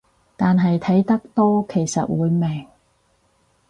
[0.35, 2.65] 但係睇得多其實會明